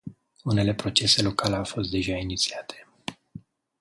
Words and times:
Unele 0.43 0.73
procese 0.73 1.21
locale 1.21 1.55
au 1.55 1.63
fost 1.63 1.89
deja 1.89 2.15
inițiate. 2.15 2.87